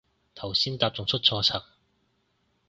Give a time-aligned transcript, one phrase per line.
[0.33, 1.61] 頭先搭仲出錯層